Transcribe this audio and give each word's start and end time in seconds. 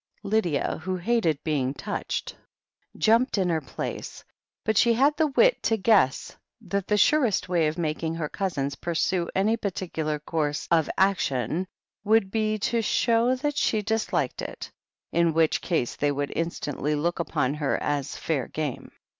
Lydia, 0.23 0.79
who 0.79 0.95
hated 0.95 1.43
being 1.43 1.75
touched, 1.75 2.35
jumped 2.97 3.37
in 3.37 3.49
her 3.49 3.61
place, 3.61 4.23
but 4.65 4.75
she 4.75 4.93
had 4.95 5.15
the 5.15 5.27
wit 5.27 5.61
to 5.61 5.77
guess 5.77 6.35
that 6.59 6.87
the 6.87 6.97
surest 6.97 7.47
way 7.47 7.67
of 7.67 7.77
making 7.77 8.15
her 8.15 8.27
cousins 8.27 8.73
pursue 8.73 9.29
any 9.35 9.55
particular 9.55 10.17
course 10.17 10.67
of 10.71 10.89
action 10.97 11.67
would 12.03 12.31
be 12.31 12.57
to 12.57 12.81
show 12.81 13.35
that 13.35 13.55
she 13.55 13.83
disliked 13.83 14.41
it, 14.41 14.71
in 15.11 15.35
which 15.35 15.61
case 15.61 15.95
they 15.95 16.11
would 16.11 16.33
instantly 16.35 16.95
look 16.95 17.19
upon 17.19 17.53
her 17.53 17.77
as 17.77 18.17
"fair 18.17 18.47
game." 18.47 18.89